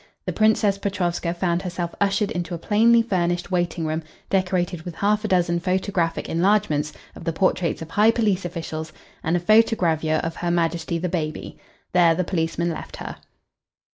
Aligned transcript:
The 0.25 0.33
Princess 0.33 0.79
Petrovska 0.79 1.31
found 1.31 1.61
herself 1.61 1.93
ushered 2.01 2.31
into 2.31 2.55
a 2.55 2.57
plainly 2.57 3.03
furnished 3.03 3.51
waiting 3.51 3.85
room, 3.85 4.01
decorated 4.31 4.81
with 4.81 4.95
half 4.95 5.23
a 5.23 5.27
dozen 5.27 5.59
photographic 5.59 6.27
enlargements 6.27 6.91
of 7.15 7.23
the 7.23 7.31
portraits 7.31 7.83
of 7.83 7.91
high 7.91 8.09
police 8.09 8.43
officials 8.43 8.91
and 9.23 9.37
a 9.37 9.39
photogravure 9.39 10.19
of 10.21 10.37
"Her 10.37 10.49
Majesty 10.49 10.97
the 10.97 11.07
Baby." 11.07 11.55
There 11.93 12.15
the 12.15 12.23
policeman 12.23 12.71
left 12.71 12.95
her. 12.97 13.17